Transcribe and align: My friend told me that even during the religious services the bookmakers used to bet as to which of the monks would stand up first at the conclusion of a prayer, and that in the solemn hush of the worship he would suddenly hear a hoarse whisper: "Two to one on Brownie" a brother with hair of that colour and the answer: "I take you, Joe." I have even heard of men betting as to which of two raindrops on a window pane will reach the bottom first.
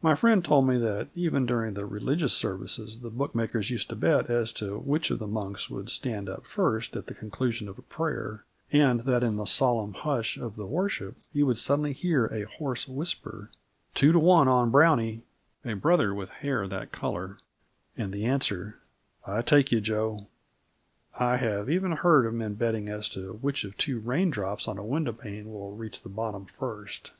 My 0.00 0.14
friend 0.14 0.44
told 0.44 0.68
me 0.68 0.78
that 0.78 1.08
even 1.16 1.44
during 1.44 1.74
the 1.74 1.84
religious 1.86 2.32
services 2.32 3.00
the 3.00 3.10
bookmakers 3.10 3.68
used 3.68 3.88
to 3.88 3.96
bet 3.96 4.30
as 4.30 4.52
to 4.52 4.78
which 4.78 5.10
of 5.10 5.18
the 5.18 5.26
monks 5.26 5.68
would 5.68 5.90
stand 5.90 6.28
up 6.28 6.46
first 6.46 6.94
at 6.94 7.06
the 7.08 7.14
conclusion 7.14 7.66
of 7.68 7.76
a 7.76 7.82
prayer, 7.82 8.44
and 8.70 9.00
that 9.00 9.24
in 9.24 9.34
the 9.38 9.44
solemn 9.44 9.94
hush 9.94 10.36
of 10.38 10.54
the 10.54 10.66
worship 10.68 11.16
he 11.32 11.42
would 11.42 11.58
suddenly 11.58 11.92
hear 11.92 12.26
a 12.26 12.44
hoarse 12.44 12.86
whisper: 12.86 13.50
"Two 13.92 14.12
to 14.12 14.20
one 14.20 14.46
on 14.46 14.70
Brownie" 14.70 15.22
a 15.64 15.74
brother 15.74 16.14
with 16.14 16.28
hair 16.28 16.62
of 16.62 16.70
that 16.70 16.92
colour 16.92 17.38
and 17.96 18.12
the 18.12 18.24
answer: 18.24 18.76
"I 19.26 19.42
take 19.42 19.72
you, 19.72 19.80
Joe." 19.80 20.28
I 21.18 21.38
have 21.38 21.68
even 21.68 21.90
heard 21.90 22.24
of 22.24 22.34
men 22.34 22.54
betting 22.54 22.88
as 22.88 23.08
to 23.08 23.32
which 23.42 23.64
of 23.64 23.76
two 23.76 23.98
raindrops 23.98 24.68
on 24.68 24.78
a 24.78 24.84
window 24.86 25.12
pane 25.12 25.50
will 25.52 25.74
reach 25.74 26.02
the 26.02 26.08
bottom 26.08 26.44
first. 26.46 27.10